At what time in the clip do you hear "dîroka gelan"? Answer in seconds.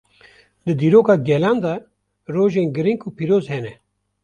0.79-1.57